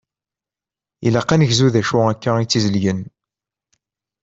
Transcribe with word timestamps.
Ilaq 1.07 1.29
ad 1.33 1.37
negzu 1.39 1.67
d 1.73 1.75
acu 1.81 1.97
akka 2.11 2.31
i 2.39 2.45
tt-izelgen. 2.45 2.99